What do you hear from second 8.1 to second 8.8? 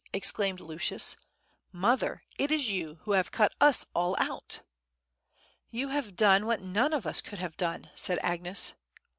Agnes.